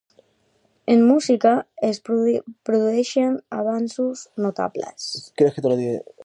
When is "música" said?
1.09-1.51